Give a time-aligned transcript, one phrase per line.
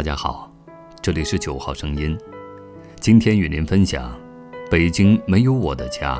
[0.00, 0.50] 大家好，
[1.02, 2.18] 这里是九号声音。
[3.00, 4.18] 今天与您分享：
[4.70, 6.18] 北京没有我的家，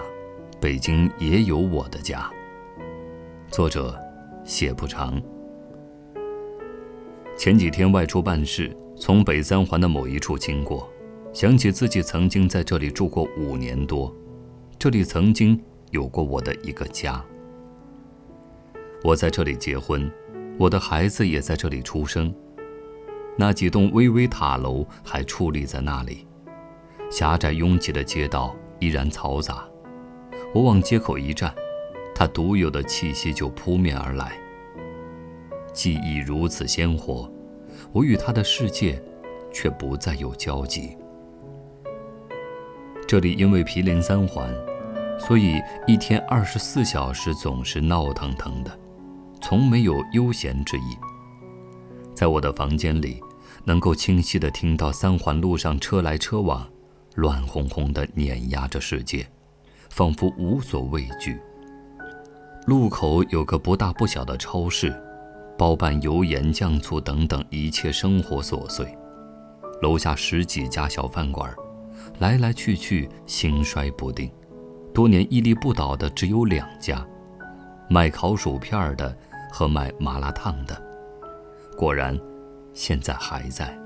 [0.61, 2.31] 北京也有我的家。
[3.51, 3.99] 作者：
[4.45, 5.19] 写不长。
[7.39, 10.87] 前几天外出办事，从北三环的某一处经过，
[11.33, 14.15] 想起自己曾经在这里住过五年多，
[14.79, 15.59] 这里曾经
[15.91, 17.25] 有过我的一个家。
[19.03, 20.13] 我在这里结婚，
[20.59, 22.31] 我的孩子也在这里出生。
[23.41, 26.27] 那几栋巍巍塔楼还矗立在那里，
[27.11, 29.67] 狭窄拥挤的街道依然嘈杂。
[30.55, 31.51] 我往街口一站，
[32.15, 34.39] 它独有的气息就扑面而来。
[35.73, 37.33] 记忆如此鲜活，
[37.93, 39.03] 我与它的世界
[39.51, 40.95] 却不再有交集。
[43.09, 44.55] 这里因为毗邻三环，
[45.19, 45.55] 所以
[45.87, 48.79] 一天二十四小时总是闹腾腾的，
[49.41, 50.99] 从没有悠闲之意。
[52.15, 53.19] 在我的房间里。
[53.65, 56.67] 能够清晰地听到三环路上车来车往，
[57.17, 59.27] 乱哄哄地碾压着世界，
[59.91, 61.39] 仿佛无所畏惧。
[62.67, 64.95] 路口有个不大不小的超市，
[65.59, 68.97] 包办油盐酱醋等等一切生活琐碎。
[69.83, 71.55] 楼下十几家小饭馆，
[72.19, 74.31] 来来去去兴衰不定，
[74.95, 77.07] 多年屹立不倒的只有两家，
[77.89, 79.17] 卖烤薯片的
[79.51, 80.81] 和卖麻辣烫的。
[81.77, 82.19] 果然。
[82.81, 83.79] 现在还在。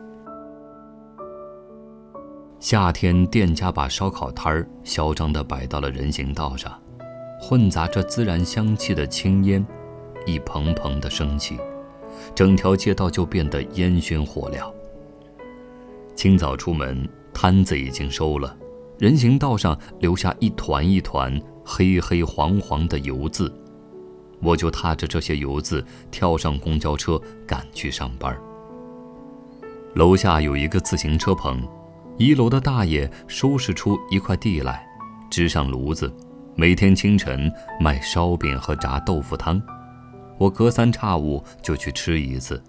[2.60, 6.80] 夏天，店家把烧烤摊儿嚣张地摆到了人行道上，
[7.40, 9.66] 混杂着孜然香气的青烟，
[10.26, 11.58] 一蓬蓬的升起，
[12.36, 14.72] 整条街道就变得烟熏火燎。
[16.14, 18.56] 清早出门，摊子已经收了，
[19.00, 23.52] 人行道上留下一团一团黑黑黄黄的油渍，
[24.40, 28.40] 我就踏着这些油渍跳上公交车，赶去上班。
[29.94, 31.62] 楼下有一个自行车棚，
[32.18, 34.84] 一楼的大爷收拾出一块地来，
[35.30, 36.12] 支上炉子，
[36.56, 37.50] 每天清晨
[37.80, 39.62] 卖烧饼和炸豆腐汤。
[40.36, 42.60] 我隔三差五就去吃一次，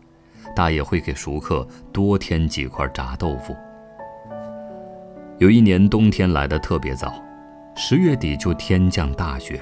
[0.55, 3.55] 大爷会给熟客多添几块炸豆腐。
[5.39, 7.11] 有一年冬天来的特别早，
[7.75, 9.59] 十月底就天降大雪，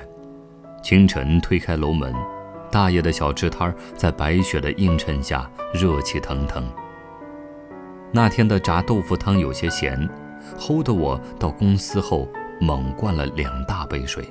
[0.84, 2.14] 清晨推开楼门，
[2.70, 6.62] 大爷的小吃摊在白雪的映衬下热气腾腾。
[8.16, 10.08] 那天的炸豆腐汤有些咸，
[10.56, 12.30] 齁得我到公司后
[12.62, 14.24] 猛灌了两大杯水。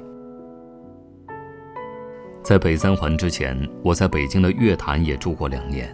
[2.45, 5.93] 在北三环之前，我在北京的月坛也住过两年，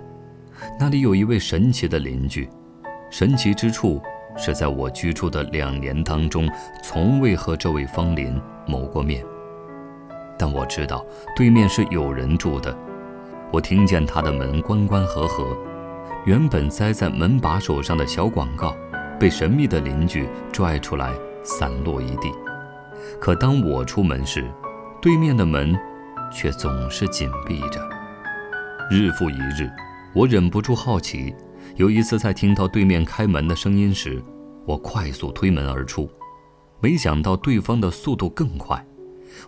[0.79, 2.47] 那里有一位神奇的邻居，
[3.11, 4.03] 神奇之处
[4.37, 6.47] 是在我居住的两年当中，
[6.83, 9.25] 从未和这位芳邻谋过面。
[10.39, 11.03] 但我知道
[11.35, 12.77] 对面是有人住的，
[13.51, 15.57] 我听见他的门关关合合。
[16.25, 18.77] 原本塞在门把手上的小广告，
[19.19, 22.31] 被神秘的邻居拽出来，散落一地。
[23.21, 24.47] 可当我出门时，
[25.01, 25.75] 对面的门
[26.31, 27.81] 却总是紧闭着。
[28.91, 29.71] 日复一日，
[30.15, 31.35] 我忍不住好奇。
[31.77, 34.23] 有一次，在听到对面开门的声音时，
[34.67, 36.11] 我快速推门而出，
[36.81, 38.85] 没想到对方的速度更快。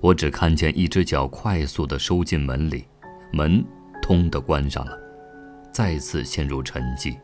[0.00, 2.87] 我只看见一只脚快速地收进门里，
[3.32, 3.64] 门
[4.00, 4.97] “通”的关上了。
[5.72, 7.16] 再次陷入沉寂。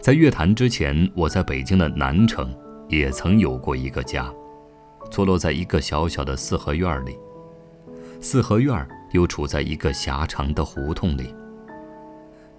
[0.00, 2.52] 在乐坛之前，我在北京的南城
[2.88, 4.32] 也曾有过一个家，
[5.10, 7.16] 坐落在一个小小的四合院里。
[8.20, 11.34] 四合院又处在一个狭长的胡同里。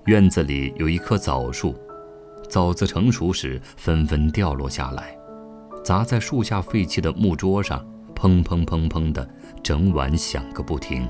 [0.06, 1.76] 院子里有一棵枣树，
[2.50, 5.18] 枣子成熟时纷纷掉落下来，
[5.84, 9.28] 砸在树下废弃的木桌上，砰砰砰砰的，
[9.62, 11.08] 整晚响个不停。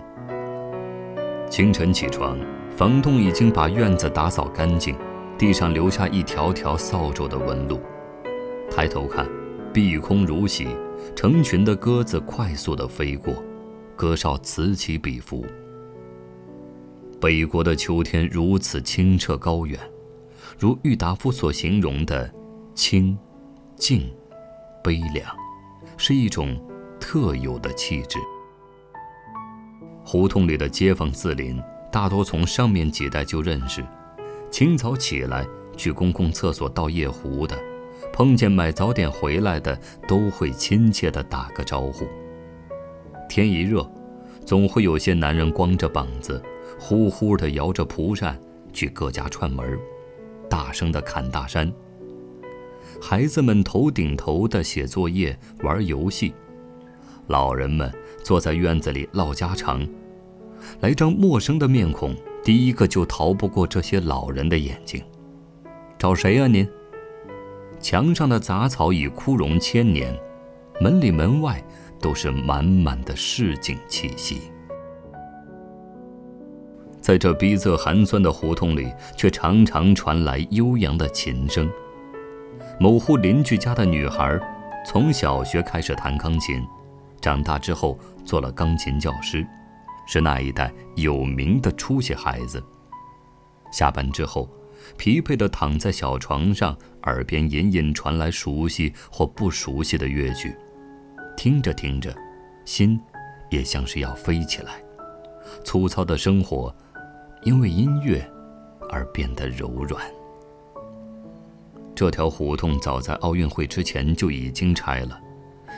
[1.49, 2.35] 清晨起床。
[2.75, 4.95] 房东已经把院子打扫干净，
[5.37, 7.79] 地上留下一条条扫帚的纹路。
[8.71, 9.29] 抬头看，
[9.71, 10.67] 碧空如洗，
[11.15, 13.35] 成群的鸽子快速地飞过，
[13.95, 15.45] 鸽哨此起彼伏。
[17.21, 19.79] 北国的秋天如此清澈高远，
[20.57, 22.33] 如郁达夫所形容的
[22.73, 23.15] 清、
[23.75, 24.11] 静、
[24.83, 25.29] 悲凉，
[25.95, 26.59] 是一种
[26.99, 28.17] 特有的气质。
[30.03, 31.61] 胡同里的街坊四邻。
[31.93, 33.85] 大多从上面几代就认识，
[34.49, 35.45] 清早起来
[35.77, 37.55] 去公共厕所倒夜壶的，
[38.11, 42.07] 碰见买早点回来的，都会亲切地打个招呼。
[43.29, 43.87] 天一热，
[44.43, 46.41] 总会有些男人光着膀子，
[46.79, 48.41] 呼呼地摇着蒲扇
[48.73, 49.79] 去各家串门，
[50.49, 51.71] 大声地侃大山。
[52.99, 56.33] 孩子们头顶头的写作业、玩游戏，
[57.27, 57.93] 老人们
[58.23, 59.87] 坐在院子里唠家常。
[60.81, 65.01] 来张陌生的面孔，第一个就逃不过这些老人的眼睛。
[65.97, 66.67] 找谁啊您？
[67.79, 70.17] 墙上的杂草已枯荣千年，
[70.79, 71.61] 门里门外
[71.99, 74.41] 都是满满的市井气息。
[77.01, 81.69] 在这逼仄寒酸的胡同里，却常常传来悠扬的琴声。
[82.79, 84.39] 某户邻居家的女孩，
[84.87, 86.65] 从小学开始弹钢琴，
[87.19, 89.45] 长大之后做了钢琴教师，
[90.05, 92.63] 是那一代有名的出息孩子。
[93.71, 94.49] 下班之后，
[94.97, 100.55] 疲惫地躺在小床上，耳边隐隐传来熟悉或不熟悉的乐曲，
[101.37, 102.15] 听着听着，
[102.65, 102.99] 心
[103.49, 104.73] 也像是要飞起来。
[105.63, 106.73] 粗糙的生活。
[107.45, 108.25] 因为音乐
[108.89, 110.01] 而变得柔软。
[111.93, 115.19] 这条胡同早在奥运会之前就已经拆了，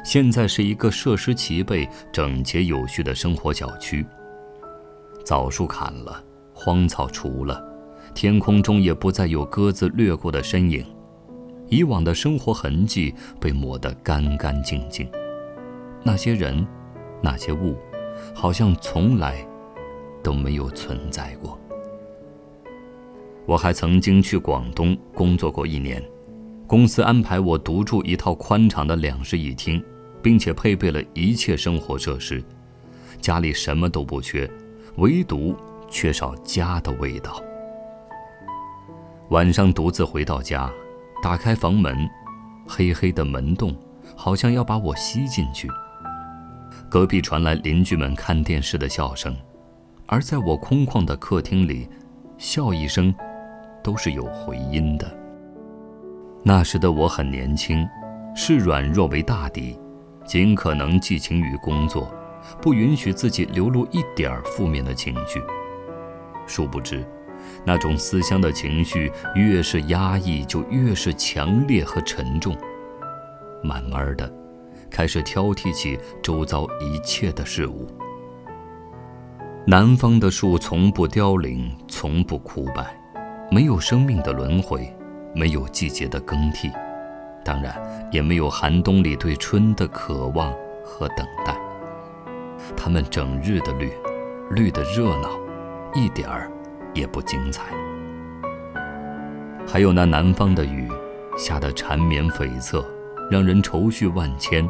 [0.05, 4.05] 现在是一个设施齐备、整洁有序的生活小区。
[5.25, 6.23] 枣树砍了，
[6.53, 7.61] 荒草除了，
[8.13, 10.85] 天空中也不再有鸽子掠过的身影，
[11.67, 15.09] 以往的生活痕迹被抹得干干净净。
[16.03, 16.65] 那些人，
[17.21, 17.75] 那些物，
[18.33, 19.45] 好像从来。
[20.23, 21.55] 都没有存在过。
[23.45, 26.03] 我还曾经去广东工作过一年，
[26.65, 29.79] 公司安排我独住一套宽敞的两室一厅，
[30.25, 32.43] 并且配备了一切生活设施，
[33.21, 34.49] 家里什么都不缺，
[34.95, 35.55] 唯独
[35.87, 37.39] 缺少家的味道。
[39.29, 40.67] 晚上独自回到家，
[41.21, 42.09] 打开房门，
[42.67, 43.77] 黑黑的门洞
[44.15, 45.69] 好像要把我吸进去。
[46.89, 49.31] 隔壁传来邻居们看电视的笑声。
[50.07, 51.87] 而在我空旷的客厅里，
[52.39, 53.13] 笑一声，
[53.83, 55.07] 都是有回音的。
[56.41, 57.87] 那时的我很年轻，
[58.35, 59.77] 视软弱为大敌，
[60.25, 62.11] 尽可能寄情于工作，
[62.61, 65.41] 不允许自己流露一点儿负面的情绪。
[66.47, 67.05] 殊不知，
[67.63, 72.55] 那种思乡的情绪越是压抑，就越是强烈和沉重。
[73.63, 74.31] 慢慢的，
[74.89, 77.87] 开始挑剔起周遭一切的事物。
[79.65, 82.95] 南方的树从不凋零，从不枯败，
[83.49, 84.95] 没有生命的轮回，
[85.33, 86.69] 没有季节的更替，
[87.45, 87.79] 当然
[88.11, 90.51] 也没有寒冬里对春的渴望
[90.83, 91.55] 和等待。
[92.75, 93.91] 它们整日的绿，
[94.49, 95.29] 绿的热闹，
[95.93, 96.51] 一点儿
[96.93, 97.63] 也不精彩。
[99.67, 100.89] 还有那南方的雨，
[101.37, 102.83] 下得缠绵悱恻，
[103.29, 104.67] 让人愁绪万千。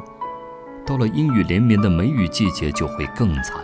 [0.85, 3.57] 到了阴雨连绵的梅雨季节，就会更惨。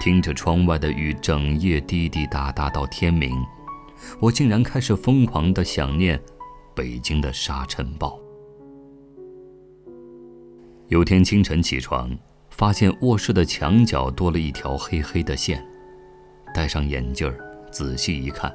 [0.00, 3.30] 听着窗外的雨，整夜滴滴答答到天明，
[4.20, 6.20] 我竟然开始疯狂地想念
[6.74, 8.18] 北京的沙尘暴。
[10.88, 12.10] 有天清晨起床，
[12.50, 15.64] 发现卧室的墙角多了一条黑黑的线，
[16.54, 17.38] 戴上眼镜儿，
[17.70, 18.54] 仔细一看，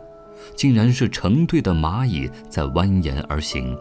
[0.55, 3.77] 竟然是成对的蚂蚁在蜿蜒而行，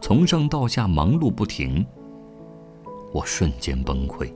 [0.00, 1.84] 从上到下忙碌不停。
[3.12, 4.32] 我瞬间崩溃。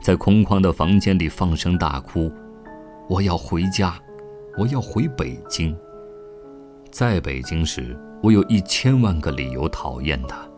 [0.00, 2.30] 在空旷的房间里放声大哭，
[3.08, 3.98] 我要回家，
[4.56, 5.76] 我要回北京。
[6.90, 10.48] 在北京时，我有一千万个理由讨厌他；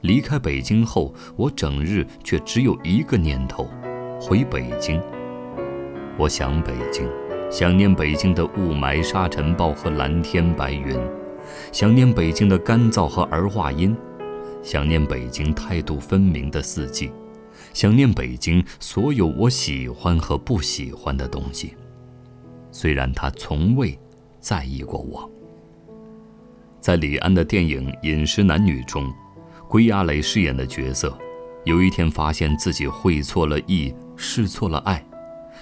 [0.00, 3.68] 离开北京后，我整日却只有一个念头：
[4.18, 4.98] 回北京。
[6.16, 7.06] 我想北京，
[7.50, 10.98] 想念北京的雾霾、沙尘暴和蓝天白云，
[11.70, 13.94] 想念北京的干燥和儿化音，
[14.62, 17.12] 想念北京态度分明的四季。
[17.74, 21.76] 想念北京所有我喜欢和不喜欢的东西，
[22.70, 23.98] 虽然他从未
[24.40, 25.30] 在意过我。
[26.82, 29.08] 在李安的电影《饮食男女》中，
[29.68, 31.16] 归亚蕾饰演的角色，
[31.62, 35.00] 有一天发现自己会错了意，试错了爱，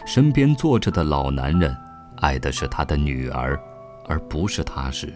[0.07, 1.77] 身边坐着的老男人
[2.23, 3.61] 爱的是他的女儿，
[4.09, 5.13] 而不是他时，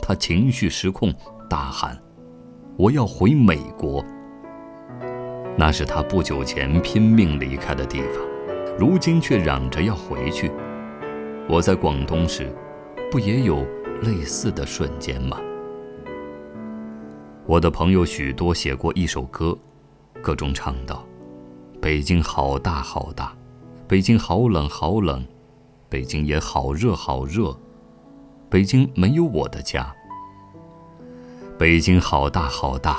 [0.00, 1.12] 他情绪失控，
[1.48, 2.00] 大喊
[2.78, 4.04] ：“我要回美国！”
[5.58, 8.22] 那是他不久前拼命离开的地方，
[8.78, 10.48] 如今却嚷着要回去。
[11.48, 12.54] 我在广东时，
[13.10, 13.66] 不也有
[14.02, 15.38] 类似的瞬间吗？
[17.46, 19.56] 我的朋友许多写过一首歌，
[20.22, 21.04] 歌中唱道
[21.80, 23.34] ：“北京好大好大，
[23.86, 25.24] 北京好冷好冷，
[25.88, 27.56] 北京也好热好热，
[28.48, 29.94] 北京没有我的家。
[31.58, 32.98] 北京好大好大，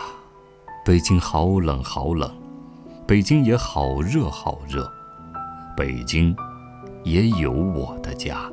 [0.85, 2.31] 北京好冷好冷。”
[3.07, 4.89] 北京也好热好热，
[5.75, 6.33] 北京
[7.03, 8.49] 也有我的家。